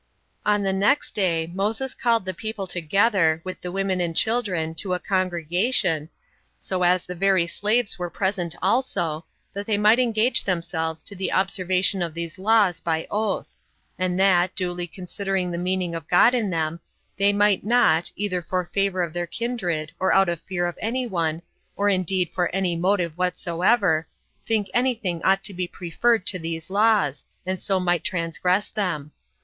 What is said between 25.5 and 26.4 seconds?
be preferred to